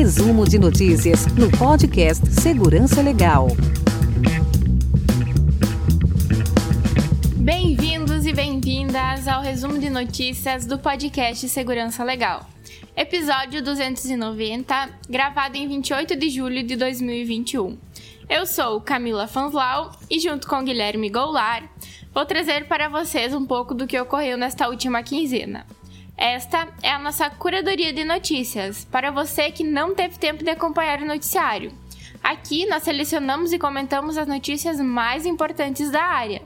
[0.00, 3.48] Resumo de notícias no podcast Segurança Legal.
[7.36, 12.48] Bem-vindos e bem-vindas ao resumo de notícias do podcast Segurança Legal.
[12.96, 17.76] Episódio 290, gravado em 28 de julho de 2021.
[18.26, 21.64] Eu sou Camila Fanvlau e, junto com Guilherme Goulart,
[22.14, 25.66] vou trazer para vocês um pouco do que ocorreu nesta última quinzena.
[26.20, 31.00] Esta é a nossa curadoria de notícias, para você que não teve tempo de acompanhar
[31.00, 31.72] o noticiário.
[32.22, 36.42] Aqui nós selecionamos e comentamos as notícias mais importantes da área.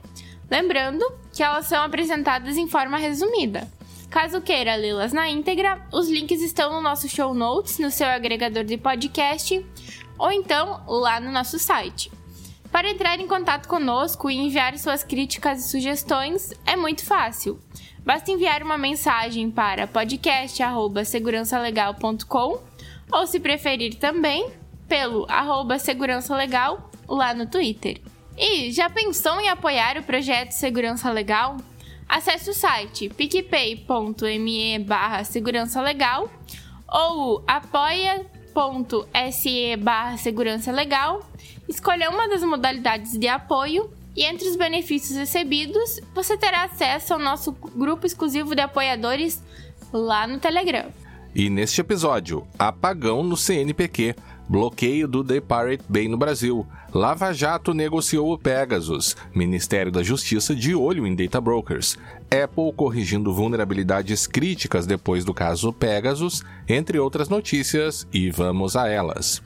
[0.48, 3.68] Lembrando que elas são apresentadas em forma resumida.
[4.08, 8.62] Caso queira lê-las na íntegra, os links estão no nosso show notes, no seu agregador
[8.62, 9.66] de podcast,
[10.16, 12.12] ou então lá no nosso site.
[12.70, 17.58] Para entrar em contato conosco e enviar suas críticas e sugestões é muito fácil.
[18.04, 22.60] Basta enviar uma mensagem para podcast@segurançalegal.com
[23.10, 24.50] ou se preferir também
[24.86, 28.02] pelo arroba segurança legal lá no Twitter.
[28.36, 31.56] E já pensou em apoiar o projeto Segurança Legal?
[32.08, 36.28] Acesse o site picpay.me barra segurança legal
[36.86, 38.26] ou apoia.se
[39.76, 41.26] barra segurança legal,
[41.68, 47.18] escolha uma das modalidades de apoio e entre os benefícios recebidos, você terá acesso ao
[47.18, 49.42] nosso grupo exclusivo de apoiadores
[49.92, 50.86] lá no Telegram.
[51.34, 54.14] E neste episódio, apagão no CNPq,
[54.48, 60.54] bloqueio do The Pirate Bay no Brasil, Lava Jato negociou o Pegasus, Ministério da Justiça
[60.54, 61.98] de olho em data brokers,
[62.30, 69.42] Apple corrigindo vulnerabilidades críticas depois do caso Pegasus, entre outras notícias, e vamos a elas.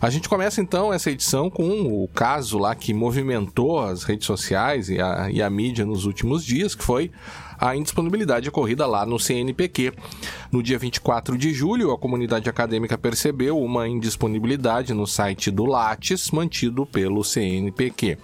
[0.00, 4.90] A gente começa então essa edição com o caso lá que movimentou as redes sociais
[4.90, 7.10] e a, e a mídia nos últimos dias, que foi
[7.58, 9.92] a indisponibilidade ocorrida lá no CNPq.
[10.50, 16.30] No dia 24 de julho, a comunidade acadêmica percebeu uma indisponibilidade no site do Lattes,
[16.30, 18.18] mantido pelo CNPq.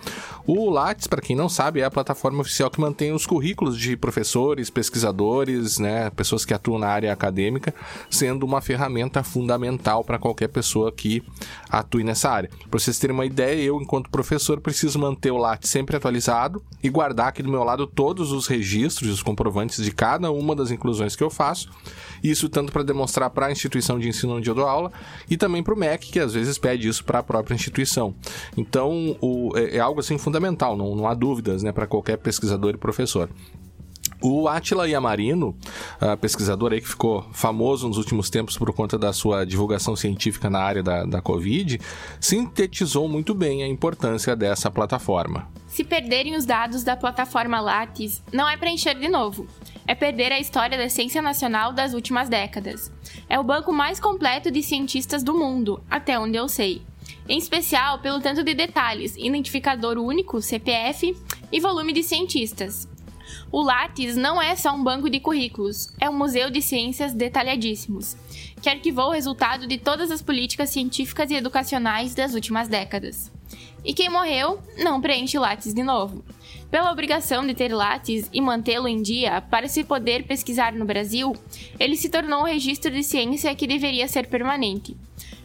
[0.44, 3.96] O Lattes, para quem não sabe, é a plataforma oficial que mantém os currículos de
[3.96, 7.72] professores, pesquisadores, né, pessoas que atuam na área acadêmica,
[8.10, 11.22] sendo uma ferramenta fundamental para qualquer pessoa que
[11.70, 12.50] atue nessa área.
[12.68, 16.88] Para vocês terem uma ideia, eu, enquanto professor, preciso manter o Lattes sempre atualizado e
[16.88, 21.22] guardar aqui do meu lado todos os registros comprovantes de cada uma das inclusões que
[21.22, 21.70] eu faço.
[22.22, 24.92] Isso tanto para demonstrar para a instituição de ensino onde eu dou aula
[25.28, 28.14] e também para o MEC, que às vezes pede isso para a própria instituição.
[28.56, 32.74] Então, o, é, é, algo assim fundamental, não, não há dúvidas né, para qualquer pesquisador
[32.74, 33.28] e professor.
[34.22, 35.56] O Atila Yamarino,
[36.20, 40.60] pesquisador aí que ficou famoso nos últimos tempos por conta da sua divulgação científica na
[40.60, 41.80] área da, da Covid,
[42.20, 45.48] sintetizou muito bem a importância dessa plataforma.
[45.66, 49.46] Se perderem os dados da plataforma Lattes, não é preencher de novo.
[49.86, 52.92] É perder a história da ciência nacional das últimas décadas.
[53.28, 56.82] É o banco mais completo de cientistas do mundo, até onde eu sei.
[57.28, 61.16] Em especial pelo tanto de detalhes, identificador único, CPF,
[61.50, 62.88] e volume de cientistas.
[63.50, 68.16] O Lattes não é só um banco de currículos, é um museu de ciências detalhadíssimos,
[68.60, 73.30] que arquivou o resultado de todas as políticas científicas e educacionais das últimas décadas.
[73.84, 76.24] E quem morreu não preenche Lattes de novo.
[76.70, 81.34] Pela obrigação de ter Lattes e mantê-lo em dia para se poder pesquisar no Brasil,
[81.78, 84.96] ele se tornou um registro de ciência que deveria ser permanente.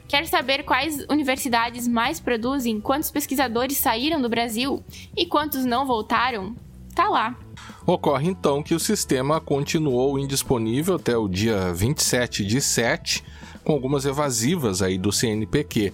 [0.08, 4.82] Quer saber quais universidades mais produzem, quantos pesquisadores saíram do Brasil
[5.18, 6.56] e quantos não voltaram?
[6.96, 7.36] Tá lá.
[7.86, 13.24] Ocorre então que o sistema continuou indisponível até o dia 27 de 7,
[13.64, 15.94] com algumas evasivas aí do CNPq.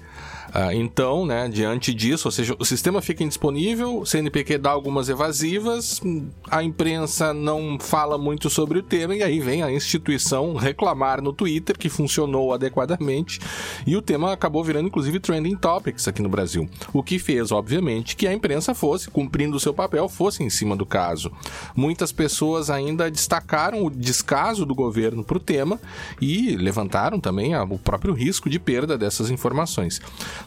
[0.56, 5.10] Ah, então, né, diante disso, ou seja, o sistema fica indisponível, o CNPq dá algumas
[5.10, 6.00] evasivas,
[6.48, 11.34] a imprensa não fala muito sobre o tema e aí vem a instituição reclamar no
[11.34, 13.40] Twitter que funcionou adequadamente
[13.88, 16.70] e o tema acabou virando inclusive trending topics aqui no Brasil.
[16.94, 20.76] O que fez, obviamente, que a imprensa fosse, cumprindo o seu papel, fosse em cima
[20.76, 21.32] do caso.
[21.76, 25.80] Muitas pessoas ainda destacaram o descaso do governo para o tema
[26.22, 30.00] e levantaram também o próprio risco de perda dessas informações.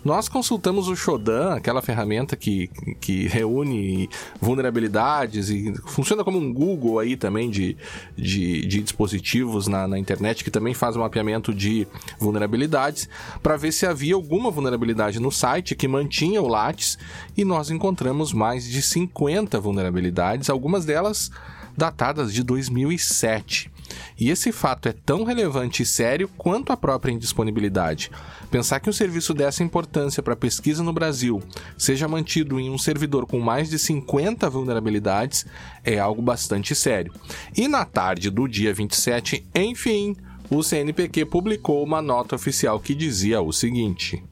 [0.05, 2.69] Nós consultamos o Shodan, aquela ferramenta que,
[3.01, 4.09] que reúne
[4.41, 7.77] vulnerabilidades e funciona como um Google aí também de,
[8.17, 11.87] de, de dispositivos na, na internet, que também faz um mapeamento de
[12.19, 13.09] vulnerabilidades,
[13.43, 16.99] para ver se havia alguma vulnerabilidade no site que mantinha o Lattes
[17.37, 21.31] e nós encontramos mais de 50 vulnerabilidades, algumas delas
[21.77, 23.71] datadas de 2007.
[24.19, 28.11] E esse fato é tão relevante e sério quanto a própria indisponibilidade.
[28.51, 31.43] Pensar que um serviço dessa importância para pesquisa no Brasil
[31.77, 35.47] seja mantido em um servidor com mais de 50 vulnerabilidades
[35.85, 37.13] é algo bastante sério.
[37.57, 40.17] E na tarde do dia 27, enfim,
[40.49, 44.23] o CNPq publicou uma nota oficial que dizia o seguinte: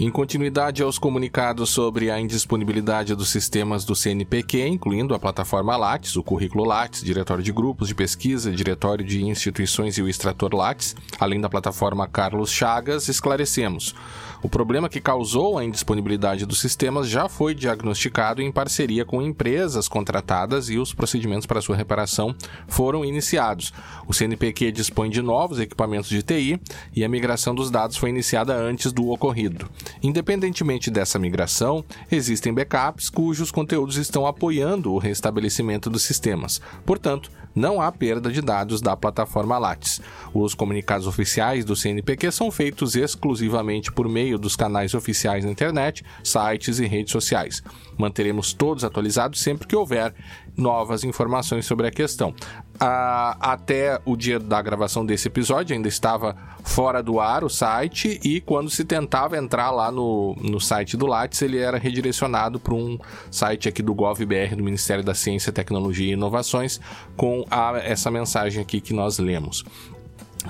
[0.00, 6.16] em continuidade aos comunicados sobre a indisponibilidade dos sistemas do CNPq, incluindo a plataforma Lattes,
[6.16, 10.96] o currículo Lattes, diretório de grupos de pesquisa, diretório de instituições e o extrator Lattes,
[11.18, 13.94] além da plataforma Carlos Chagas, esclarecemos.
[14.42, 19.86] O problema que causou a indisponibilidade dos sistemas já foi diagnosticado em parceria com empresas
[19.86, 22.34] contratadas e os procedimentos para sua reparação
[22.66, 23.70] foram iniciados.
[24.06, 26.58] O CNPq dispõe de novos equipamentos de TI
[26.96, 29.68] e a migração dos dados foi iniciada antes do ocorrido.
[30.02, 36.62] Independentemente dessa migração, existem backups cujos conteúdos estão apoiando o restabelecimento dos sistemas.
[36.86, 40.00] Portanto, não há perda de dados da plataforma Lattes.
[40.32, 46.04] Os comunicados oficiais do CNPq são feitos exclusivamente por meio dos canais oficiais na internet,
[46.22, 47.62] sites e redes sociais.
[47.98, 50.14] Manteremos todos atualizados sempre que houver
[50.56, 52.34] novas informações sobre a questão.
[52.78, 56.34] Ah, até o dia da gravação desse episódio ainda estava
[56.64, 61.06] fora do ar o site e quando se tentava entrar lá no, no site do
[61.06, 62.98] Lattes ele era redirecionado para um
[63.30, 66.80] site aqui do GovBR do Ministério da Ciência, Tecnologia e Inovações
[67.16, 69.64] com a, essa mensagem aqui que nós lemos.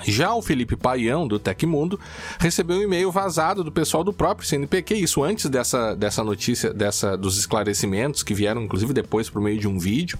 [0.03, 1.99] Já o Felipe Paião, do Tecmundo,
[2.39, 7.17] recebeu um e-mail vazado do pessoal do próprio CNPq, isso antes dessa, dessa notícia, dessa,
[7.17, 10.17] dos esclarecimentos que vieram, inclusive depois por meio de um vídeo,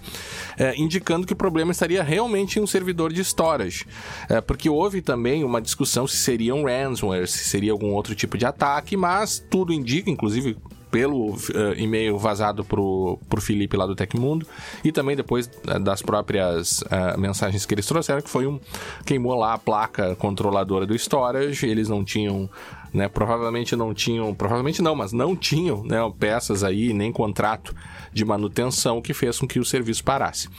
[0.57, 3.85] é, indicando que o problema estaria realmente em um servidor de storage.
[4.29, 8.37] É, porque houve também uma discussão se seria um ransomware, se seria algum outro tipo
[8.37, 10.57] de ataque, mas tudo indica, inclusive
[10.91, 11.39] pelo uh,
[11.77, 14.45] e-mail vazado pro, pro Felipe lá do Tecmundo
[14.83, 18.59] e também depois uh, das próprias uh, mensagens que eles trouxeram, que foi um.
[19.05, 22.49] queimou lá a placa controladora do storage, eles não tinham.
[22.93, 27.73] Né, provavelmente não tinham, provavelmente não, mas não tinham né, peças aí, nem contrato
[28.11, 30.49] de manutenção que fez com que o serviço parasse.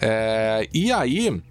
[0.00, 1.42] É, e aí,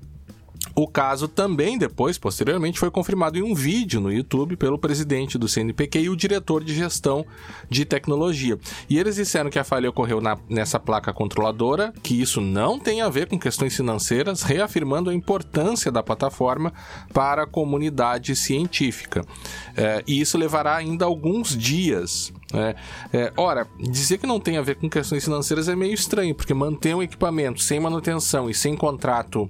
[0.75, 5.47] o caso também depois, posteriormente, foi confirmado em um vídeo no YouTube pelo presidente do
[5.47, 7.25] CNPq e o diretor de gestão
[7.69, 8.57] de tecnologia.
[8.89, 13.01] E eles disseram que a falha ocorreu na, nessa placa controladora, que isso não tem
[13.01, 16.73] a ver com questões financeiras, reafirmando a importância da plataforma
[17.13, 19.23] para a comunidade científica.
[19.77, 22.75] É, e isso levará ainda alguns dias é,
[23.11, 26.53] é, ora, dizer que não tem a ver com questões financeiras é meio estranho, porque
[26.53, 29.49] manter um equipamento sem manutenção e sem contrato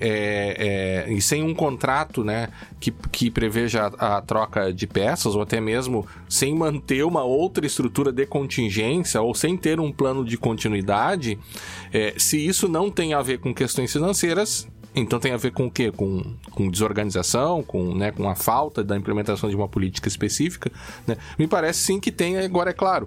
[0.00, 2.48] é, é, e sem um contrato né,
[2.80, 7.66] que, que preveja a, a, troca de peças, ou até mesmo sem manter uma outra
[7.66, 11.38] estrutura de contingência, ou sem ter um plano de continuidade,
[11.92, 15.66] é, se isso não tem a ver com questões financeiras, então tem a ver com
[15.66, 15.92] o quê?
[15.92, 20.70] Com, com desorganização, com, né, com a falta da implementação de uma política específica.
[21.06, 21.16] Né?
[21.38, 23.06] Me parece sim que tem, agora é claro.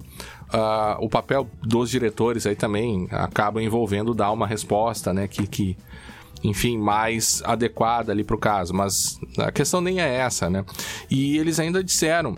[0.54, 5.28] Uh, o papel dos diretores aí também acaba envolvendo dar uma resposta, né?
[5.28, 5.76] Que, que
[6.44, 8.74] enfim, mais adequada ali para o caso.
[8.74, 10.66] Mas a questão nem é essa, né?
[11.10, 12.36] E eles ainda disseram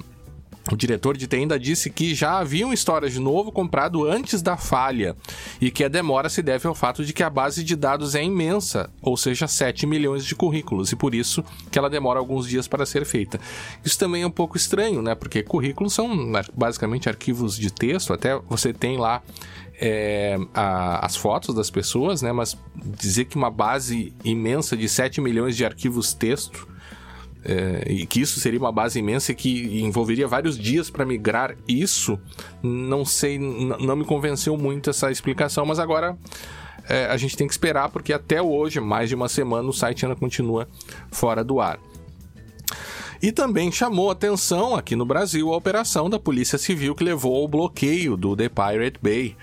[0.72, 4.58] o diretor de TI ainda disse que já havia um storage novo comprado antes da
[4.58, 5.16] falha
[5.62, 8.24] e que a demora se deve ao fato de que a base de dados é
[8.24, 12.68] imensa, ou seja, 7 milhões de currículos, e por isso que ela demora alguns dias
[12.68, 13.40] para ser feita.
[13.84, 15.14] Isso também é um pouco estranho, né?
[15.14, 19.22] Porque currículos são basicamente arquivos de texto, até você tem lá
[19.80, 22.32] é, a, as fotos das pessoas, né?
[22.32, 26.68] Mas dizer que uma base imensa de 7 milhões de arquivos texto
[27.46, 31.56] é, e que isso seria uma base imensa e que envolveria vários dias para migrar
[31.68, 32.20] isso,
[32.62, 36.18] não sei, não me convenceu muito essa explicação, mas agora
[36.90, 40.06] é, a gente tem que esperar porque até hoje, mais de uma semana, o site
[40.06, 40.68] ainda continua
[41.12, 41.80] fora do ar.
[43.22, 47.48] E também chamou atenção aqui no Brasil a operação da Polícia Civil que levou ao
[47.48, 49.36] bloqueio do The Pirate Bay.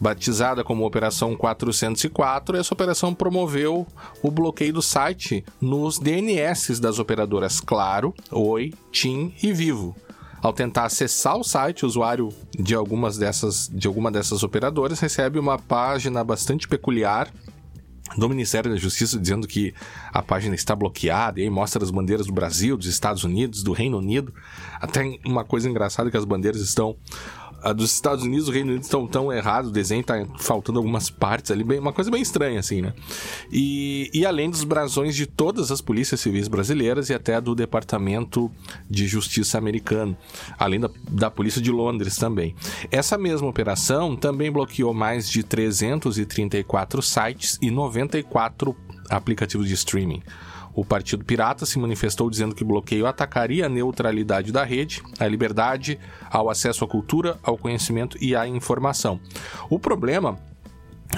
[0.00, 3.86] Batizada como Operação 404, essa operação promoveu
[4.22, 9.96] o bloqueio do site nos DNS das operadoras Claro, Oi, TIM e Vivo.
[10.40, 15.38] Ao tentar acessar o site, o usuário de algumas dessas, de alguma dessas operadoras recebe
[15.38, 17.28] uma página bastante peculiar
[18.16, 19.74] do Ministério da Justiça dizendo que
[20.12, 23.72] a página está bloqueada e aí mostra as bandeiras do Brasil, dos Estados Unidos, do
[23.72, 24.32] Reino Unido.
[24.80, 26.96] Até uma coisa engraçada que as bandeiras estão
[27.62, 31.10] a dos Estados Unidos o Reino Unido estão tão errados, o desenho tá faltando algumas
[31.10, 32.92] partes ali, bem, uma coisa bem estranha, assim, né?
[33.50, 38.50] E, e além dos brasões de todas as polícias civis brasileiras e até do Departamento
[38.88, 40.16] de Justiça americano,
[40.58, 42.54] além da, da Polícia de Londres também.
[42.90, 48.76] Essa mesma operação também bloqueou mais de 334 sites e 94
[49.10, 50.22] aplicativos de streaming.
[50.78, 55.26] O Partido Pirata se manifestou dizendo que o bloqueio atacaria a neutralidade da rede, a
[55.26, 55.98] liberdade,
[56.30, 59.18] ao acesso à cultura, ao conhecimento e à informação.
[59.68, 60.38] O problema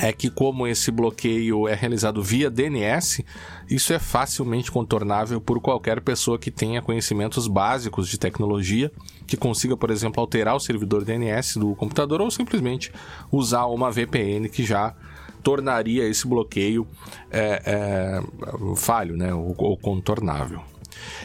[0.01, 3.23] é que como esse bloqueio é realizado via DNS,
[3.69, 8.91] isso é facilmente contornável por qualquer pessoa que tenha conhecimentos básicos de tecnologia,
[9.27, 12.91] que consiga, por exemplo, alterar o servidor DNS do computador ou simplesmente
[13.31, 14.95] usar uma VPN que já
[15.43, 16.87] tornaria esse bloqueio
[17.31, 20.63] é, é, falho, né, ou, ou contornável.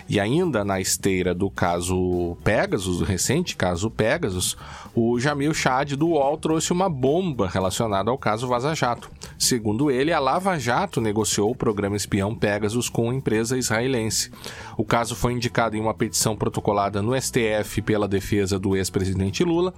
[0.07, 4.57] E ainda na esteira do caso Pegasus, do recente caso Pegasus,
[4.93, 9.09] o Jamil Chad do UOL trouxe uma bomba relacionada ao caso Vaza Jato.
[9.37, 14.31] Segundo ele, a Lava Jato negociou o programa espião Pegasus com uma empresa israelense.
[14.77, 19.73] O caso foi indicado em uma petição protocolada no STF pela defesa do ex-presidente Lula,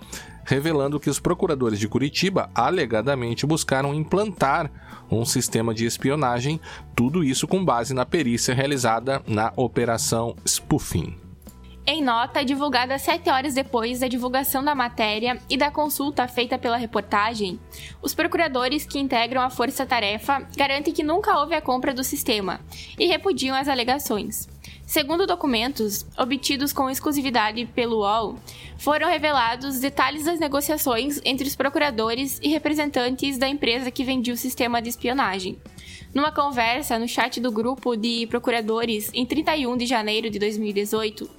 [0.46, 4.72] revelando que os procuradores de Curitiba alegadamente buscaram implantar
[5.10, 6.60] um sistema de espionagem,
[6.96, 11.28] tudo isso com base na perícia realizada na Operação Spoofing.
[11.90, 16.76] Em nota, divulgada sete horas depois da divulgação da matéria e da consulta feita pela
[16.76, 17.58] reportagem,
[18.02, 22.60] os procuradores que integram a Força Tarefa garantem que nunca houve a compra do sistema
[23.00, 24.50] e repudiam as alegações.
[24.88, 28.39] Segundo documentos obtidos com exclusividade pelo UOL,
[28.77, 34.38] foram revelados detalhes das negociações entre os procuradores e representantes da empresa que vendia o
[34.38, 35.60] sistema de espionagem.
[36.13, 41.29] Numa conversa no chat do grupo de procuradores em 31 de janeiro de 2018,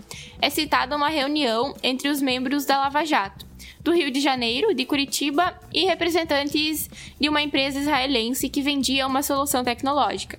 [0.42, 3.46] é citada uma reunião entre os membros da Lava Jato,
[3.80, 9.22] do Rio de Janeiro, de Curitiba e representantes de uma empresa israelense que vendia uma
[9.22, 10.38] solução tecnológica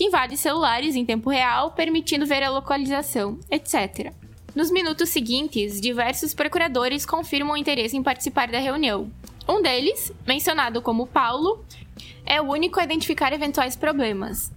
[0.00, 4.14] que invade celulares em tempo real, permitindo ver a localização, etc.
[4.54, 9.12] Nos minutos seguintes, diversos procuradores confirmam interesse em participar da reunião.
[9.46, 11.62] Um deles, mencionado como Paulo,
[12.24, 14.50] é o único a identificar eventuais problemas.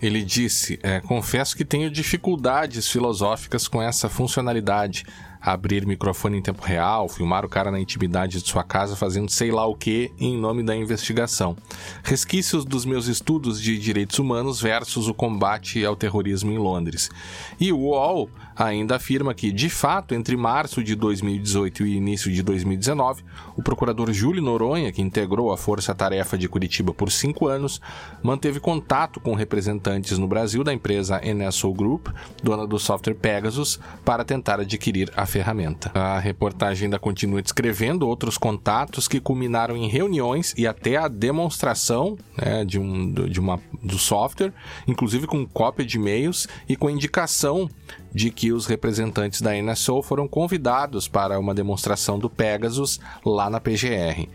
[0.00, 5.04] Ele disse: é, Confesso que tenho dificuldades filosóficas com essa funcionalidade
[5.42, 9.50] abrir microfone em tempo real, filmar o cara na intimidade de sua casa fazendo sei
[9.50, 11.56] lá o que em nome da investigação.
[12.04, 17.10] Resquícios dos meus estudos de direitos humanos versus o combate ao terrorismo em Londres.
[17.58, 22.42] E o UOL ainda afirma que, de fato, entre março de 2018 e início de
[22.42, 23.24] 2019,
[23.56, 27.80] o procurador Júlio Noronha, que integrou a Força Tarefa de Curitiba por cinco anos,
[28.22, 32.08] manteve contato com representantes no Brasil da empresa NSO Group,
[32.42, 35.90] dona do software Pegasus, para tentar adquirir a ferramenta.
[35.94, 42.18] A reportagem ainda continua descrevendo outros contatos que culminaram em reuniões e até a demonstração
[42.36, 44.52] né, de, um, de uma, do software,
[44.86, 47.68] inclusive com cópia de e-mails e com indicação
[48.14, 53.58] de que os representantes da NSO foram convidados para uma demonstração do Pegasus lá na
[53.58, 54.28] PGR.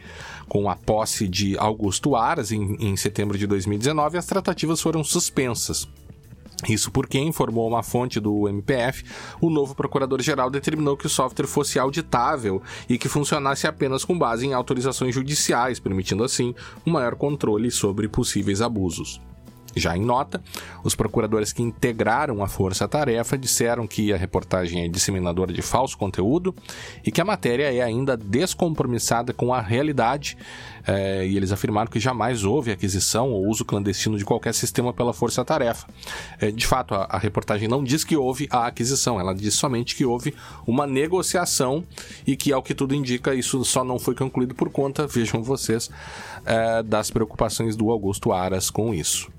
[0.48, 5.88] Com a posse de Augusto Aras em, em setembro de 2019, as tratativas foram suspensas.
[6.68, 9.04] Isso porque, informou uma fonte do MPF,
[9.40, 14.48] o novo procurador-geral determinou que o software fosse auditável e que funcionasse apenas com base
[14.48, 19.22] em autorizações judiciais, permitindo assim um maior controle sobre possíveis abusos.
[19.80, 20.42] Já em nota,
[20.84, 26.56] os procuradores que integraram a força-tarefa disseram que a reportagem é disseminadora de falso conteúdo
[27.06, 30.38] e que a matéria é ainda descompromissada com a realidade.
[30.88, 35.14] É, e eles afirmaram que jamais houve aquisição ou uso clandestino de qualquer sistema pela
[35.14, 35.86] força-tarefa.
[36.40, 39.96] É, de fato, a, a, reportagem não diz que houve a aquisição, ela diz somente
[39.96, 40.34] que houve
[40.66, 41.84] uma negociação
[42.26, 45.90] e que, ao que tudo indica, isso só não foi concluído por conta, vejam vocês,
[46.46, 49.30] é, das preocupações do Augusto Aras com isso.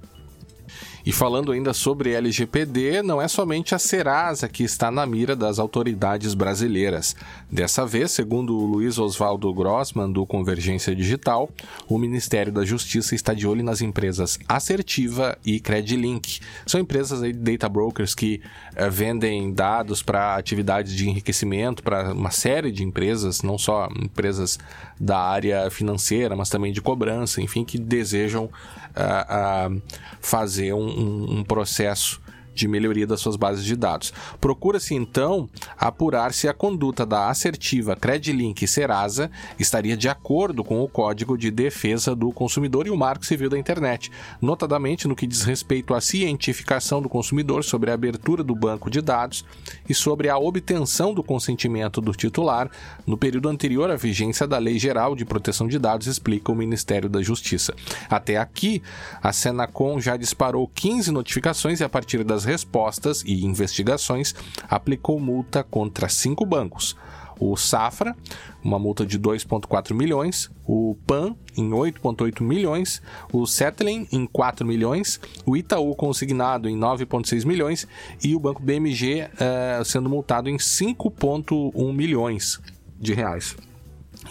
[1.08, 5.58] E falando ainda sobre LGPD, não é somente a Serasa que está na mira das
[5.58, 7.16] autoridades brasileiras.
[7.50, 11.48] Dessa vez, segundo Luiz Oswaldo Grossman, do Convergência Digital,
[11.88, 16.40] o Ministério da Justiça está de olho nas empresas Assertiva e Credilink.
[16.66, 18.42] São empresas aí, data brokers que
[18.76, 24.58] eh, vendem dados para atividades de enriquecimento para uma série de empresas, não só empresas
[25.00, 28.50] da área financeira, mas também de cobrança, enfim, que desejam
[28.98, 29.82] uh, uh,
[30.20, 32.20] fazer um, um processo
[32.58, 34.12] de melhoria das suas bases de dados.
[34.40, 35.48] Procura-se então
[35.78, 41.50] apurar se a conduta da assertiva Credilink Serasa estaria de acordo com o Código de
[41.50, 44.10] Defesa do Consumidor e o Marco Civil da Internet,
[44.40, 49.00] notadamente no que diz respeito à cientificação do consumidor sobre a abertura do banco de
[49.00, 49.44] dados
[49.88, 52.70] e sobre a obtenção do consentimento do titular
[53.06, 57.08] no período anterior à vigência da Lei Geral de Proteção de Dados, explica o Ministério
[57.08, 57.74] da Justiça.
[58.10, 58.82] Até aqui,
[59.22, 64.34] a Senacom já disparou 15 notificações e a partir das respostas e investigações,
[64.68, 66.96] aplicou multa contra cinco bancos.
[67.40, 68.16] O Safra,
[68.64, 73.00] uma multa de 2,4 milhões, o PAN em 8,8 milhões,
[73.32, 77.86] o Settling em 4 milhões, o Itaú consignado em 9,6 milhões
[78.24, 82.60] e o Banco BMG eh, sendo multado em 5,1 milhões
[82.98, 83.56] de reais.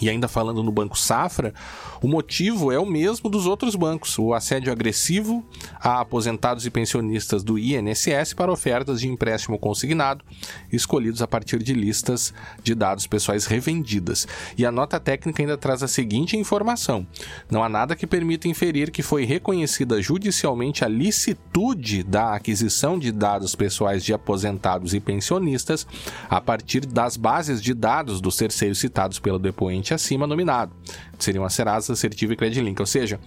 [0.02, 1.54] E ainda falando no Banco Safra,
[2.02, 5.44] o motivo é o mesmo dos outros bancos: o assédio agressivo
[5.80, 10.24] a aposentados e pensionistas do INSS para ofertas de empréstimo consignado,
[10.72, 14.28] escolhidos a partir de listas de dados pessoais revendidas.
[14.58, 17.06] E a nota técnica ainda traz a seguinte informação:
[17.50, 23.12] não há nada que permita inferir que foi reconhecida judicialmente a licitude da aquisição de
[23.12, 25.88] dados pessoais de aposentados e pensionistas
[26.30, 30.72] a partir das bases de dados dos terceiros citados pelo depoente acima nominado.
[31.20, 32.80] Seriam a Serasa, Assertiva e Credilink.
[32.82, 33.20] Ou seja,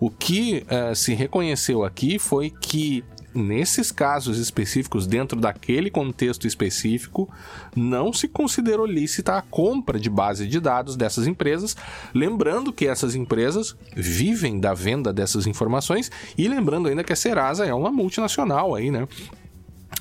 [0.00, 3.04] o que uh, se reconheceu aqui foi que
[3.36, 7.28] nesses casos específicos, dentro daquele contexto específico,
[7.74, 11.76] não se considerou lícita a compra de base de dados dessas empresas,
[12.14, 17.66] lembrando que essas empresas vivem da venda dessas informações e lembrando ainda que a Serasa
[17.66, 19.06] é uma multinacional aí, né?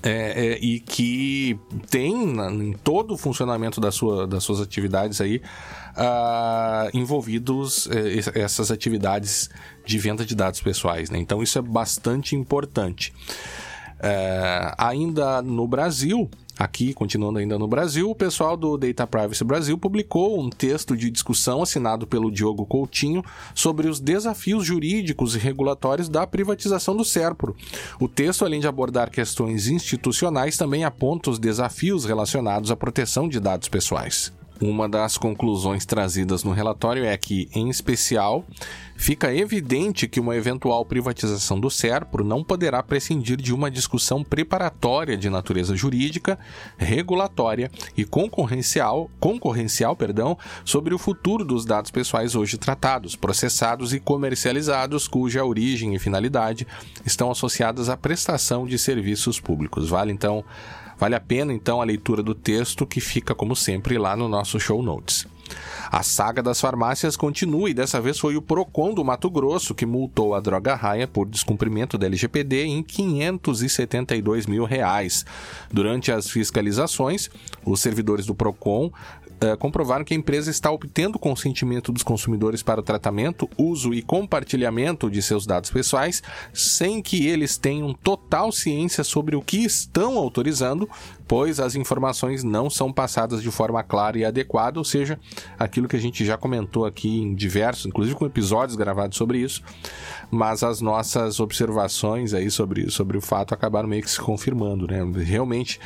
[0.08, 1.60] É, é, e que
[1.90, 5.42] tem em todo o funcionamento da sua, das suas atividades aí
[5.98, 7.92] uh, envolvidos uh,
[8.36, 9.50] essas atividades
[9.84, 11.10] de venda de dados pessoais.
[11.10, 11.18] Né?
[11.18, 13.12] Então isso é bastante importante.
[13.96, 19.78] Uh, ainda no Brasil, Aqui, continuando ainda no Brasil, o pessoal do Data Privacy Brasil
[19.78, 23.22] publicou um texto de discussão assinado pelo Diogo Coutinho
[23.54, 27.58] sobre os desafios jurídicos e regulatórios da privatização do SERPRO.
[28.00, 33.40] O texto, além de abordar questões institucionais, também aponta os desafios relacionados à proteção de
[33.40, 34.32] dados pessoais.
[34.62, 38.46] Uma das conclusões trazidas no relatório é que, em especial,
[38.96, 45.18] fica evidente que uma eventual privatização do SERPRO não poderá prescindir de uma discussão preparatória
[45.18, 46.40] de natureza jurídica,
[46.78, 54.00] regulatória e concorrencial, concorrencial perdão, sobre o futuro dos dados pessoais hoje tratados, processados e
[54.00, 56.66] comercializados, cuja origem e finalidade
[57.06, 59.90] estão associadas à prestação de serviços públicos.
[59.90, 60.46] Vale então
[60.98, 64.60] Vale a pena então a leitura do texto que fica, como sempre, lá no nosso
[64.60, 65.28] show notes.
[65.92, 69.86] A saga das farmácias continua e dessa vez foi o Procon do Mato Grosso que
[69.86, 75.26] multou a Droga Raia por descumprimento da LGPD em 572 mil reais.
[75.72, 77.30] Durante as fiscalizações,
[77.64, 78.92] os servidores do Procon
[79.44, 84.02] uh, comprovaram que a empresa está obtendo consentimento dos consumidores para o tratamento, uso e
[84.02, 86.22] compartilhamento de seus dados pessoais,
[86.54, 90.90] sem que eles tenham total ciência sobre o que estão autorizando,
[91.28, 95.20] pois as informações não são passadas de forma clara e adequada, ou seja,
[95.58, 99.62] aquilo que a gente já comentou aqui em diversos, inclusive com episódios gravados sobre isso,
[100.30, 105.00] mas as nossas observações aí sobre, sobre o fato acabaram meio que se confirmando, né?
[105.24, 105.80] Realmente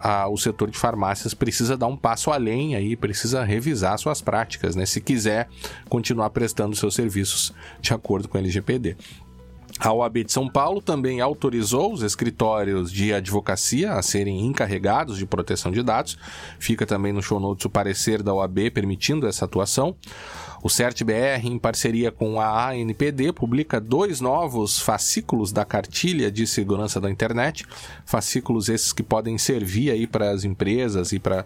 [0.00, 4.76] a, o setor de farmácias precisa dar um passo além aí, precisa revisar suas práticas,
[4.76, 4.86] né?
[4.86, 5.48] Se quiser
[5.88, 8.96] continuar prestando seus serviços de acordo com a LGPD.
[9.78, 15.24] A OAB de São Paulo também autorizou os escritórios de advocacia a serem encarregados de
[15.24, 16.18] proteção de dados.
[16.58, 19.94] Fica também no show notes o parecer da OAB permitindo essa atuação.
[20.60, 27.00] O CERT-BR, em parceria com a ANPD, publica dois novos fascículos da cartilha de segurança
[27.00, 27.64] da internet,
[28.04, 31.44] fascículos esses que podem servir aí para as empresas e para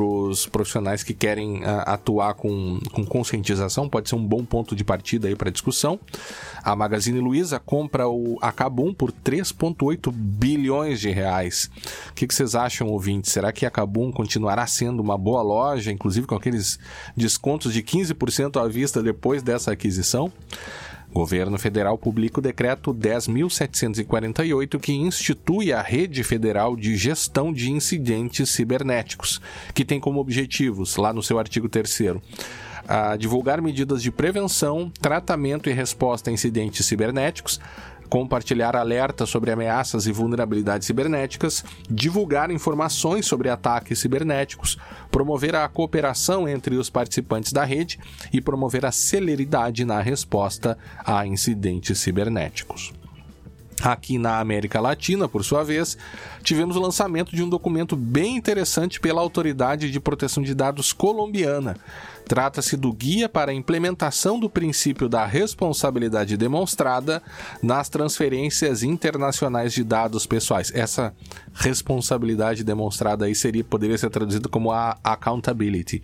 [0.00, 4.84] os profissionais que querem uh, atuar com, com conscientização, pode ser um bom ponto de
[4.84, 5.98] partida aí para discussão.
[6.62, 11.68] A Magazine Luiza compra o Acabum por 3,8 bilhões de reais.
[12.10, 13.32] O que, que vocês acham, ouvintes?
[13.32, 16.78] Será que a Acabum continuará sendo uma boa loja, inclusive com aqueles
[17.16, 20.32] descontos de 15% à vista depois dessa aquisição?
[21.12, 28.48] Governo federal publica o decreto 10.748 que institui a Rede Federal de Gestão de Incidentes
[28.50, 29.40] Cibernéticos,
[29.74, 31.92] que tem como objetivos, lá no seu artigo 3
[32.86, 37.60] a divulgar medidas de prevenção, tratamento e resposta a incidentes cibernéticos,
[38.12, 44.76] compartilhar alertas sobre ameaças e vulnerabilidades cibernéticas, divulgar informações sobre ataques cibernéticos,
[45.10, 47.98] promover a cooperação entre os participantes da rede
[48.30, 52.92] e promover a celeridade na resposta a incidentes cibernéticos.
[53.82, 55.96] Aqui na América Latina, por sua vez,
[56.42, 61.76] tivemos o lançamento de um documento bem interessante pela Autoridade de Proteção de Dados colombiana,
[62.26, 67.22] Trata-se do guia para a implementação do princípio da responsabilidade demonstrada
[67.62, 70.72] nas transferências internacionais de dados pessoais.
[70.74, 71.14] Essa
[71.54, 76.02] responsabilidade demonstrada aí seria poderia ser traduzido como a accountability.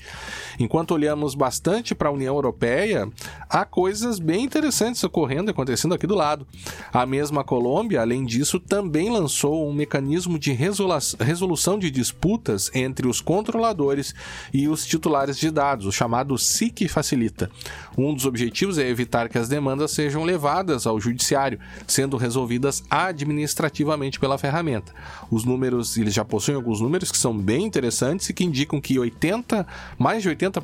[0.58, 3.08] Enquanto olhamos bastante para a União Europeia,
[3.48, 6.46] há coisas bem interessantes ocorrendo acontecendo aqui do lado.
[6.92, 13.06] A mesma Colômbia Colômbia, além disso, também lançou um mecanismo de resolução de disputas entre
[13.06, 14.14] os controladores
[14.52, 17.50] e os titulares de dados, o chamado SIC Facilita.
[17.96, 24.18] Um dos objetivos é evitar que as demandas sejam levadas ao judiciário, sendo resolvidas administrativamente
[24.18, 24.94] pela ferramenta.
[25.30, 28.98] Os números, eles já possuem alguns números que são bem interessantes e que indicam que
[28.98, 29.66] 80,
[29.98, 30.62] mais de 80%,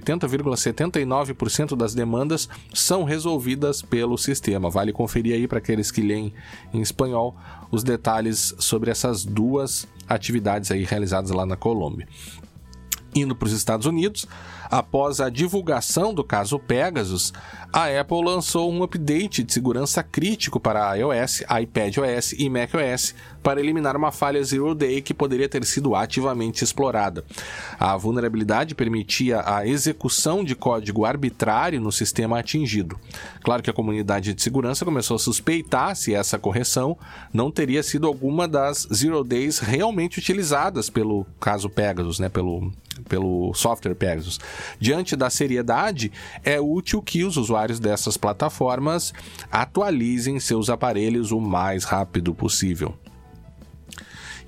[0.00, 4.70] 80,79% das demandas são resolvidas pelo sistema.
[4.70, 6.32] Vale conferir aí para aqueles que leem
[6.72, 7.36] em espanhol
[7.70, 12.08] os detalhes sobre essas duas atividades aí realizadas lá na Colômbia.
[13.16, 14.26] Indo para os Estados Unidos,
[14.70, 17.32] após a divulgação do caso Pegasus,
[17.72, 23.96] a Apple lançou um update de segurança crítico para iOS, iPadOS e macOS para eliminar
[23.96, 27.24] uma falha Zero Day que poderia ter sido ativamente explorada.
[27.78, 32.98] A vulnerabilidade permitia a execução de código arbitrário no sistema atingido.
[33.44, 36.98] Claro que a comunidade de segurança começou a suspeitar se essa correção
[37.32, 42.72] não teria sido alguma das Zero Days realmente utilizadas pelo caso Pegasus, né, pelo,
[43.08, 44.40] pelo software Pegasus.
[44.78, 46.12] Diante da seriedade,
[46.44, 49.12] é útil que os usuários dessas plataformas
[49.50, 52.94] atualizem seus aparelhos o mais rápido possível.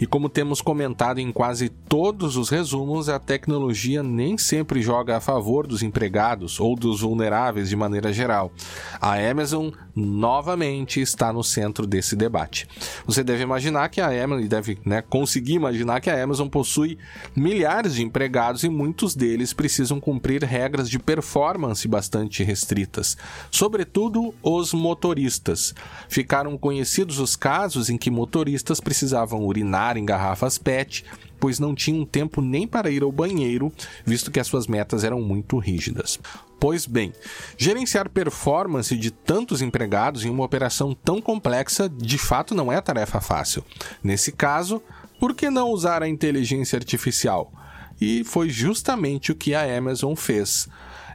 [0.01, 5.21] E como temos comentado em quase todos os resumos, a tecnologia nem sempre joga a
[5.21, 8.53] favor dos empregados ou dos vulneráveis de maneira geral.
[9.01, 12.69] A Amazon novamente está no centro desse debate.
[13.07, 16.99] Você deve imaginar que a Amazon deve né, conseguir imaginar que a Amazon possui
[17.35, 23.17] milhares de empregados e muitos deles precisam cumprir regras de performance bastante restritas,
[23.51, 25.75] sobretudo os motoristas.
[26.09, 31.05] Ficaram conhecidos os casos em que motoristas precisavam urinar em garrafas PET,
[31.39, 33.73] pois não tinham tempo nem para ir ao banheiro,
[34.05, 36.19] visto que as suas metas eram muito rígidas.
[36.61, 37.13] Pois bem,
[37.57, 43.21] gerenciar performance de tantos empregados em uma operação tão complexa de fato não é tarefa
[43.21, 43.65] fácil.
[44.03, 44.83] Nesse caso,
[45.21, 47.53] por que não usar a inteligência artificial?
[48.01, 50.69] E foi justamente o que a Amazon fez.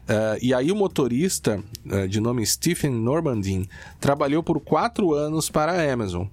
[0.03, 3.67] Uh, e aí o motorista, uh, de nome Stephen Normandin,
[4.01, 6.25] trabalhou por quatro anos para a Amazon.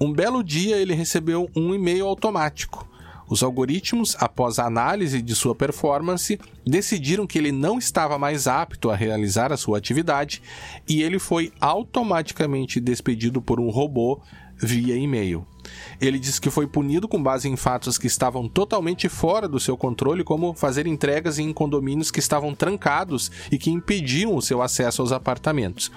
[0.00, 2.88] Um belo dia ele recebeu um e-mail automático.
[3.28, 8.90] Os algoritmos, após a análise de sua performance, decidiram que ele não estava mais apto
[8.90, 10.40] a realizar a sua atividade
[10.88, 14.20] e ele foi automaticamente despedido por um robô
[14.56, 15.46] via e-mail.
[16.00, 19.76] Ele diz que foi punido com base em fatos que estavam totalmente fora do seu
[19.76, 25.02] controle, como fazer entregas em condomínios que estavam trancados e que impediam o seu acesso
[25.02, 25.90] aos apartamentos.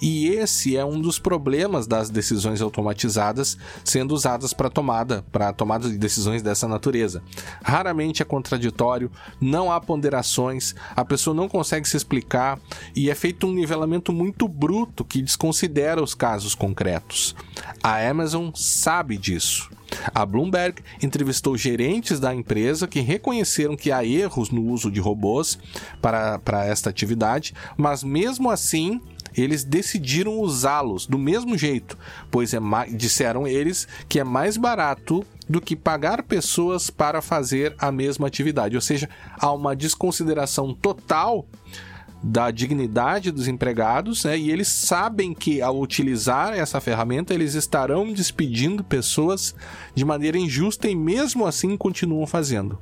[0.00, 5.88] E esse é um dos problemas das decisões automatizadas sendo usadas para tomada, para tomada
[5.88, 7.22] de decisões dessa natureza.
[7.62, 9.10] Raramente é contraditório,
[9.40, 12.58] não há ponderações, a pessoa não consegue se explicar
[12.94, 17.34] e é feito um nivelamento muito bruto que desconsidera os casos concretos.
[17.82, 19.70] A Amazon sabe disso.
[20.14, 25.58] A Bloomberg entrevistou gerentes da empresa que reconheceram que há erros no uso de robôs
[26.00, 29.00] para, para esta atividade, mas mesmo assim
[29.36, 31.98] eles decidiram usá-los do mesmo jeito,
[32.30, 32.58] pois é
[32.90, 38.74] disseram eles que é mais barato do que pagar pessoas para fazer a mesma atividade.
[38.74, 41.46] Ou seja, há uma desconsideração total
[42.28, 44.36] da dignidade dos empregados, né?
[44.36, 49.54] E eles sabem que ao utilizar essa ferramenta eles estarão despedindo pessoas
[49.94, 52.80] de maneira injusta e mesmo assim continuam fazendo.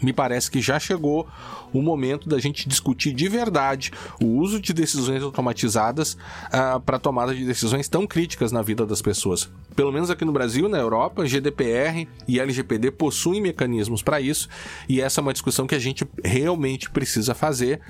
[0.00, 1.26] Me parece que já chegou
[1.72, 7.34] o momento da gente discutir de verdade o uso de decisões automatizadas uh, para tomada
[7.34, 9.50] de decisões tão críticas na vida das pessoas.
[9.74, 14.48] Pelo menos aqui no Brasil, na Europa, GDPR e LGPD possuem mecanismos para isso,
[14.88, 17.80] e essa é uma discussão que a gente realmente precisa fazer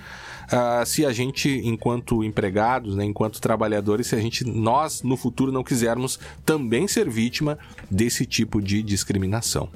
[0.47, 5.53] uh, se a gente, enquanto empregados, né, enquanto trabalhadores, se a gente, nós, no futuro,
[5.53, 7.59] não quisermos também ser vítima
[7.91, 9.69] desse tipo de discriminação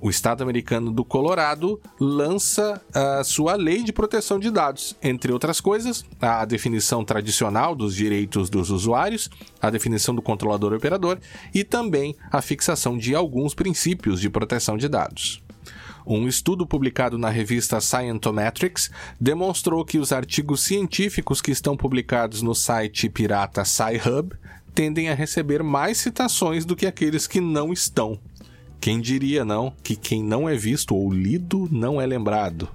[0.00, 5.60] o Estado americano do Colorado lança a sua lei de proteção de dados, entre outras
[5.60, 9.28] coisas, a definição tradicional dos direitos dos usuários,
[9.60, 11.18] a definição do controlador operador
[11.54, 15.42] e também a fixação de alguns princípios de proteção de dados.
[16.06, 22.54] Um estudo publicado na revista Scientometrics demonstrou que os artigos científicos que estão publicados no
[22.54, 24.34] site pirata SciHub
[24.74, 28.18] tendem a receber mais citações do que aqueles que não estão.
[28.80, 32.66] Quem diria, não, que quem não é visto ou lido não é lembrado?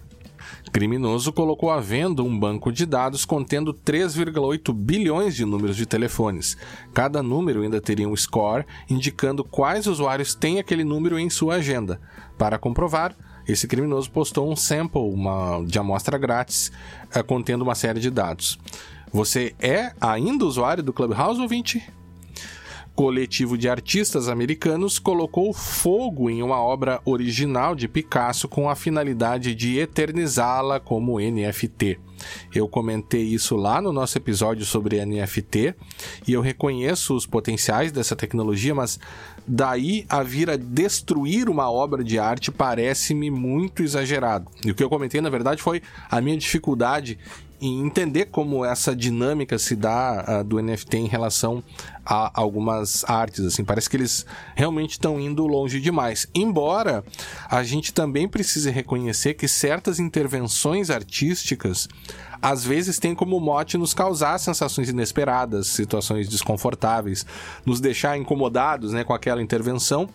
[0.71, 6.57] Criminoso colocou à venda um banco de dados contendo 3,8 bilhões de números de telefones.
[6.93, 11.99] Cada número ainda teria um score indicando quais usuários têm aquele número em sua agenda.
[12.37, 13.15] Para comprovar,
[13.47, 16.71] esse criminoso postou um sample uma, de amostra grátis
[17.15, 18.59] uh, contendo uma série de dados.
[19.11, 21.83] Você é ainda usuário do Clubhouse, ouvinte?
[22.95, 29.53] Coletivo de artistas americanos colocou fogo em uma obra original de Picasso com a finalidade
[29.53, 31.99] de eternizá-la como NFT.
[32.53, 35.75] Eu comentei isso lá no nosso episódio sobre NFT
[36.25, 38.97] e eu reconheço os potenciais dessa tecnologia, mas
[39.45, 44.49] daí a vir a destruir uma obra de arte parece-me muito exagerado.
[44.65, 47.19] E o que eu comentei, na verdade, foi a minha dificuldade
[47.61, 51.63] em entender como essa dinâmica se dá uh, do NFT em relação
[52.05, 56.27] a algumas artes, assim, parece que eles realmente estão indo longe demais.
[56.35, 57.03] Embora
[57.49, 61.87] a gente também precise reconhecer que certas intervenções artísticas
[62.45, 67.25] às vezes tem como mote nos causar sensações inesperadas, situações desconfortáveis,
[67.65, 70.07] nos deixar incomodados né, com aquela intervenção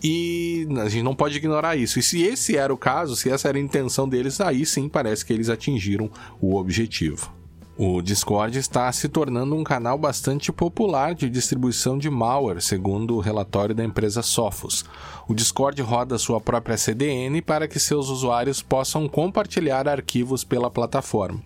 [0.00, 1.98] e a gente não pode ignorar isso.
[1.98, 5.24] E se esse era o caso, se essa era a intenção deles, aí sim parece
[5.24, 6.08] que eles atingiram
[6.40, 7.41] o objetivo.
[7.84, 13.20] O Discord está se tornando um canal bastante popular de distribuição de malware, segundo o
[13.20, 14.84] relatório da empresa Sophos.
[15.26, 21.42] O Discord roda sua própria CDN para que seus usuários possam compartilhar arquivos pela plataforma.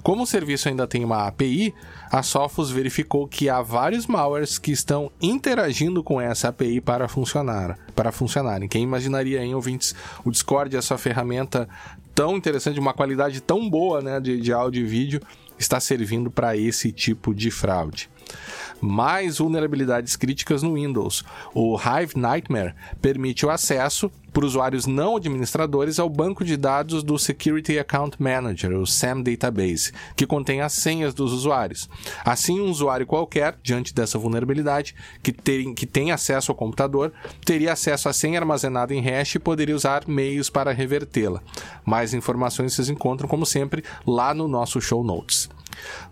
[0.00, 1.74] Como o serviço ainda tem uma API,
[2.08, 7.76] a Sophos verificou que há vários malwares que estão interagindo com essa API para funcionar.
[7.96, 8.68] Para funcionarem.
[8.68, 9.92] Quem imaginaria, em ouvintes,
[10.24, 11.68] o Discord, essa ferramenta
[12.14, 15.20] tão interessante, uma qualidade tão boa né, de, de áudio e vídeo,
[15.60, 18.08] está servindo para esse tipo de fraude.
[18.80, 21.24] Mais vulnerabilidades críticas no Windows.
[21.54, 27.18] O Hive Nightmare permite o acesso por usuários não administradores ao banco de dados do
[27.18, 31.88] Security Account Manager, o SAM Database, que contém as senhas dos usuários.
[32.24, 37.12] Assim, um usuário qualquer, diante dessa vulnerabilidade, que tem, que tem acesso ao computador,
[37.44, 41.42] teria acesso à senha armazenada em hash e poderia usar meios para revertê-la.
[41.84, 45.48] Mais informações vocês encontram, como sempre, lá no nosso show notes.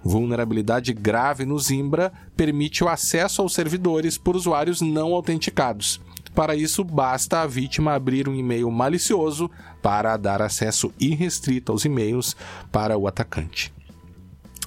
[0.03, 6.01] Vulnerabilidade grave no Zimbra permite o acesso aos servidores por usuários não autenticados.
[6.35, 9.51] Para isso, basta a vítima abrir um e-mail malicioso
[9.83, 12.37] para dar acesso irrestrito aos e-mails
[12.71, 13.73] para o atacante.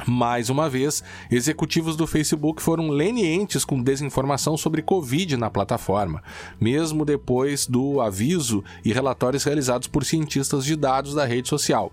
[0.07, 6.23] Mais uma vez, executivos do Facebook foram lenientes com desinformação sobre Covid na plataforma,
[6.59, 11.91] mesmo depois do aviso e relatórios realizados por cientistas de dados da rede social.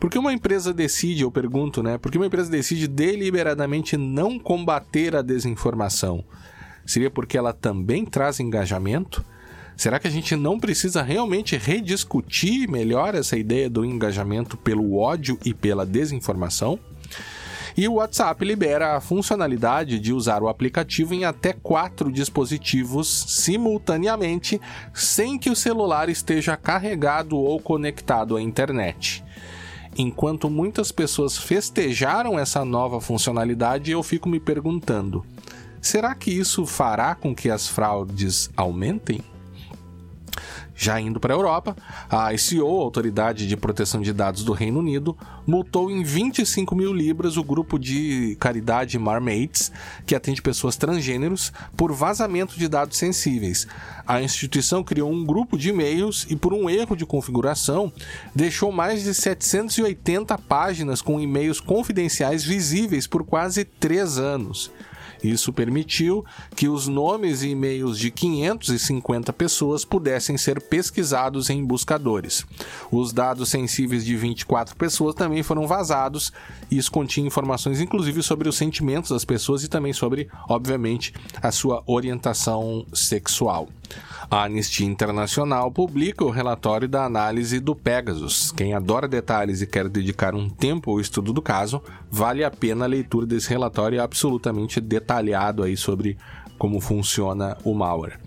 [0.00, 1.98] Por que uma empresa decide, eu pergunto, né?
[1.98, 6.24] Por que uma empresa decide deliberadamente não combater a desinformação?
[6.86, 9.24] Seria porque ela também traz engajamento?
[9.76, 15.38] Será que a gente não precisa realmente rediscutir melhor essa ideia do engajamento pelo ódio
[15.44, 16.78] e pela desinformação?
[17.76, 24.60] E o WhatsApp libera a funcionalidade de usar o aplicativo em até quatro dispositivos simultaneamente,
[24.92, 29.24] sem que o celular esteja carregado ou conectado à internet.
[29.96, 35.24] Enquanto muitas pessoas festejaram essa nova funcionalidade, eu fico me perguntando:
[35.80, 39.31] será que isso fará com que as fraudes aumentem?
[40.74, 41.76] Já indo para a Europa,
[42.10, 47.36] a ICO, Autoridade de Proteção de Dados do Reino Unido, multou em 25 mil libras
[47.36, 49.70] o grupo de caridade Marmates,
[50.06, 53.66] que atende pessoas transgêneros, por vazamento de dados sensíveis.
[54.06, 57.92] A instituição criou um grupo de e-mails e, por um erro de configuração,
[58.34, 64.70] deixou mais de 780 páginas com e-mails confidenciais visíveis por quase três anos.
[65.22, 66.24] Isso permitiu
[66.56, 72.44] que os nomes e e-mails de 550 pessoas pudessem ser pesquisados em buscadores.
[72.90, 76.32] Os dados sensíveis de 24 pessoas também foram vazados.
[76.70, 81.82] Isso continha informações, inclusive, sobre os sentimentos das pessoas e também sobre, obviamente, a sua
[81.86, 83.68] orientação sexual.
[84.30, 88.50] A Anistia Internacional publica o relatório da análise do Pegasus.
[88.50, 92.86] Quem adora detalhes e quer dedicar um tempo ao estudo do caso, vale a pena
[92.86, 96.16] a leitura desse relatório absolutamente detalhado aí sobre
[96.58, 98.20] como funciona o malware.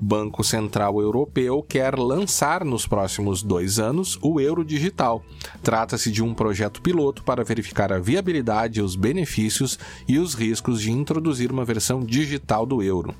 [0.00, 5.22] Banco Central Europeu quer lançar nos próximos dois anos o euro digital.
[5.62, 10.90] Trata-se de um projeto piloto para verificar a viabilidade, os benefícios e os riscos de
[10.90, 13.14] introduzir uma versão digital do euro.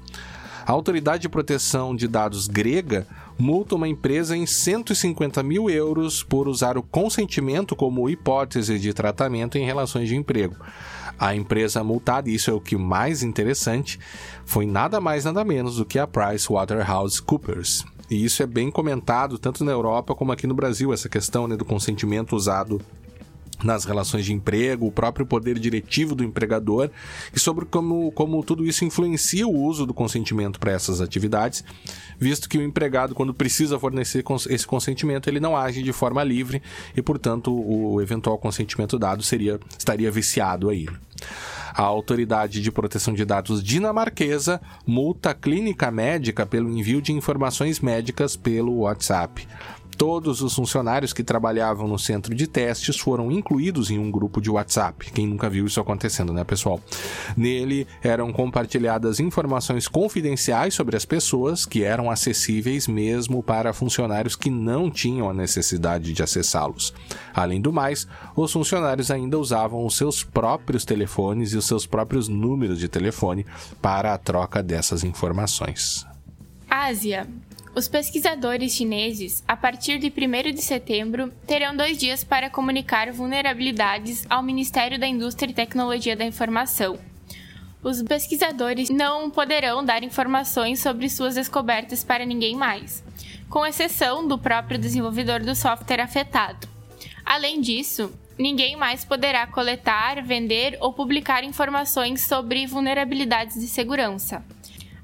[0.66, 3.06] A Autoridade de Proteção de Dados grega
[3.38, 9.56] multa uma empresa em 150 mil euros por usar o consentimento como hipótese de tratamento
[9.56, 10.56] em relações de emprego.
[11.18, 13.98] A empresa multada, isso é o que mais interessante,
[14.44, 17.84] foi nada mais nada menos do que a PricewaterhouseCoopers.
[18.10, 21.56] E isso é bem comentado tanto na Europa como aqui no Brasil, essa questão né,
[21.56, 22.80] do consentimento usado
[23.62, 26.90] nas relações de emprego, o próprio poder diretivo do empregador
[27.34, 31.64] e sobre como, como tudo isso influencia o uso do consentimento para essas atividades,
[32.18, 36.62] visto que o empregado, quando precisa fornecer esse consentimento, ele não age de forma livre
[36.96, 40.86] e, portanto, o eventual consentimento dado seria, estaria viciado aí.
[41.74, 47.80] A Autoridade de Proteção de Dados dinamarquesa multa a clínica médica pelo envio de informações
[47.80, 49.46] médicas pelo WhatsApp.
[49.96, 54.50] Todos os funcionários que trabalhavam no centro de testes foram incluídos em um grupo de
[54.50, 55.10] WhatsApp.
[55.10, 56.80] Quem nunca viu isso acontecendo, né, pessoal?
[57.36, 64.50] Nele eram compartilhadas informações confidenciais sobre as pessoas que eram acessíveis mesmo para funcionários que
[64.50, 66.92] não tinham a necessidade de acessá-los.
[67.32, 72.28] Além do mais, os funcionários ainda usavam os seus próprios telefones e os seus próprios
[72.28, 73.46] números de telefone
[73.80, 76.06] para a troca dessas informações.
[76.68, 77.26] Ásia.
[77.76, 84.24] Os pesquisadores chineses, a partir de 1 de setembro, terão dois dias para comunicar vulnerabilidades
[84.30, 86.98] ao Ministério da Indústria e Tecnologia da Informação.
[87.82, 93.04] Os pesquisadores não poderão dar informações sobre suas descobertas para ninguém mais,
[93.50, 96.66] com exceção do próprio desenvolvedor do software afetado.
[97.26, 104.42] Além disso, ninguém mais poderá coletar, vender ou publicar informações sobre vulnerabilidades de segurança.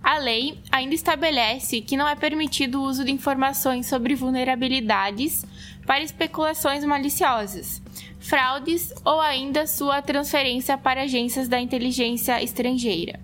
[0.03, 5.45] A lei ainda estabelece que não é permitido o uso de informações sobre vulnerabilidades
[5.87, 7.81] para especulações maliciosas,
[8.19, 13.21] fraudes ou ainda sua transferência para agências da inteligência estrangeira.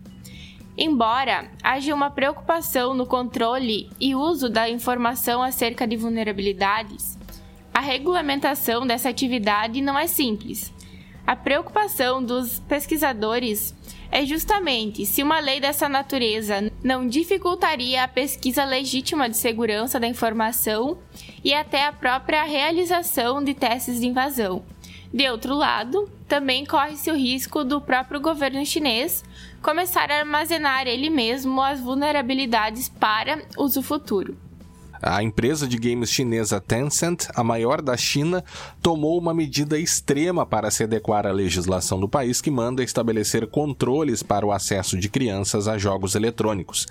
[0.76, 7.18] Embora haja uma preocupação no controle e uso da informação acerca de vulnerabilidades,
[7.74, 10.72] a regulamentação dessa atividade não é simples.
[11.26, 13.74] A preocupação dos pesquisadores
[14.10, 20.06] é justamente se uma lei dessa natureza não dificultaria a pesquisa legítima de segurança da
[20.06, 20.98] informação
[21.44, 24.64] e até a própria realização de testes de invasão.
[25.12, 29.24] De outro lado, também corre-se o risco do próprio governo chinês
[29.62, 34.47] começar a armazenar ele mesmo as vulnerabilidades para uso futuro.
[35.02, 38.44] A empresa de games chinesa Tencent, a maior da China,
[38.82, 44.22] tomou uma medida extrema para se adequar à legislação do país que manda estabelecer controles
[44.22, 46.86] para o acesso de crianças a jogos eletrônicos.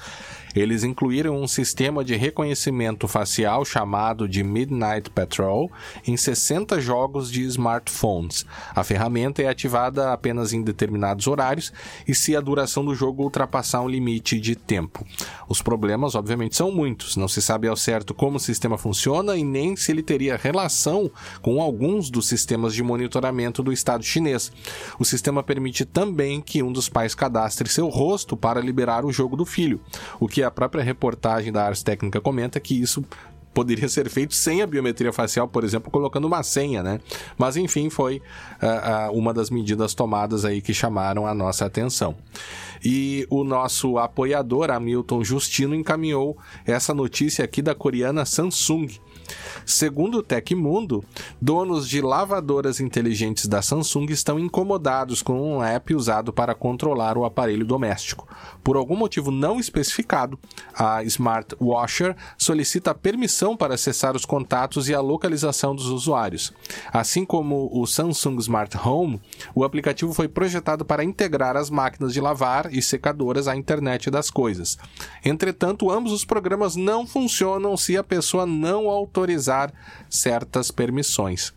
[0.56, 5.72] Eles incluíram um sistema de reconhecimento facial chamado de Midnight Patrol
[6.06, 8.46] em 60 jogos de smartphones.
[8.74, 11.72] A ferramenta é ativada apenas em determinados horários
[12.08, 15.06] e se a duração do jogo ultrapassar um limite de tempo.
[15.48, 17.16] Os problemas, obviamente, são muitos.
[17.16, 21.10] Não se sabe ao certo como o sistema funciona e nem se ele teria relação
[21.42, 24.52] com alguns dos sistemas de monitoramento do Estado chinês.
[25.00, 29.36] O sistema permite também que um dos pais cadastre seu rosto para liberar o jogo
[29.36, 29.80] do filho,
[30.20, 33.04] o que a própria reportagem da Ars Técnica comenta que isso
[33.58, 37.00] poderia ser feito sem a biometria facial, por exemplo, colocando uma senha, né?
[37.40, 38.22] Mas enfim, foi
[38.62, 42.16] uh, uh, uma das medidas tomadas aí que chamaram a nossa atenção.
[42.86, 48.90] E o nosso apoiador, Hamilton Justino, encaminhou essa notícia aqui da coreana Samsung,
[49.66, 51.04] Segundo o Tecmundo,
[51.42, 57.26] donos de lavadoras inteligentes da Samsung estão incomodados com um app usado para controlar o
[57.26, 58.28] aparelho doméstico.
[58.64, 60.40] Por algum motivo não especificado,
[60.74, 66.54] a Smart Washer solicita permissão para acessar os contatos e a localização dos usuários.
[66.92, 69.22] Assim como o Samsung Smart Home,
[69.54, 74.30] o aplicativo foi projetado para integrar as máquinas de lavar e secadoras à internet das
[74.30, 74.78] coisas.
[75.24, 78.88] Entretanto, ambos os programas não funcionam se a pessoa não
[79.18, 79.74] autorizar
[80.10, 81.52] certas permissões.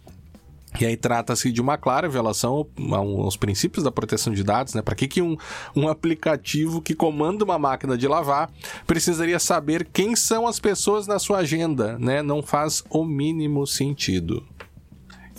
[0.81, 4.81] E aí trata-se de uma clara violação aos princípios da proteção de dados, né?
[4.81, 5.37] Para que, que um,
[5.75, 8.51] um aplicativo que comanda uma máquina de lavar
[8.87, 12.23] precisaria saber quem são as pessoas na sua agenda, né?
[12.23, 14.47] Não faz o mínimo sentido.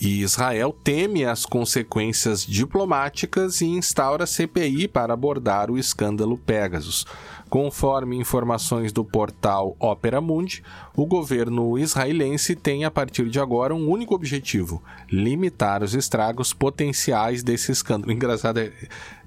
[0.01, 7.05] E Israel teme as consequências diplomáticas e instaura CPI para abordar o escândalo Pegasus.
[7.51, 10.63] Conforme informações do portal Opera Mundi,
[10.95, 17.43] o governo israelense tem a partir de agora um único objetivo: limitar os estragos potenciais
[17.43, 18.13] desse escândalo.
[18.13, 18.71] Engraçado é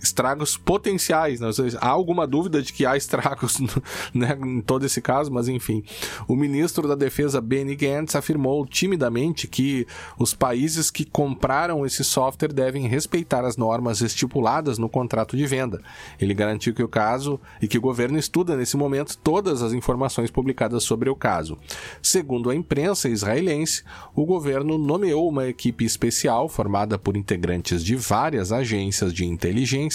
[0.04, 1.48] estragos potenciais, né?
[1.80, 3.58] há alguma dúvida de que há estragos
[4.12, 5.82] né, em todo esse caso, mas enfim.
[6.28, 9.86] O ministro da Defesa Benny Gantz afirmou timidamente que
[10.18, 15.80] os países que compraram esse software devem respeitar as normas estipuladas no contrato de venda.
[16.20, 20.30] Ele garantiu que o caso e que o governo estuda nesse momento todas as informações
[20.30, 21.58] publicadas sobre o caso.
[22.02, 23.82] Segundo a imprensa israelense,
[24.14, 29.93] o governo nomeou uma equipe especial formada por integrantes de várias agências de inteligência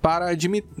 [0.00, 0.26] para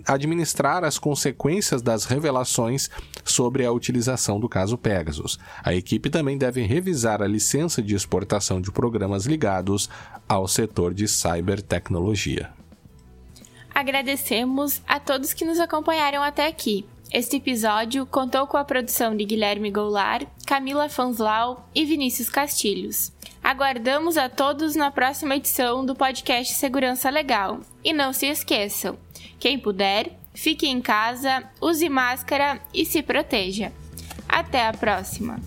[0.06, 2.90] administrar as consequências das revelações
[3.24, 5.38] sobre a utilização do caso Pegasus.
[5.62, 9.88] A equipe também deve revisar a licença de exportação de programas ligados
[10.28, 12.50] ao setor de cybertecnologia.
[13.74, 16.86] Agradecemos a todos que nos acompanharam até aqui.
[17.12, 23.12] Este episódio contou com a produção de Guilherme Goulart, Camila Fanslau e Vinícius Castilhos.
[23.42, 27.60] Aguardamos a todos na próxima edição do podcast Segurança Legal.
[27.84, 28.98] E não se esqueçam:
[29.38, 33.70] quem puder, fique em casa, use máscara e se proteja.
[34.28, 35.38] Até a próxima!